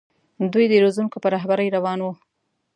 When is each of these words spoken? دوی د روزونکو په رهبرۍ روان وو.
دوی 0.53 0.65
د 0.69 0.73
روزونکو 0.83 1.17
په 1.23 1.27
رهبرۍ 1.35 1.67
روان 1.77 1.99
وو. 2.01 2.11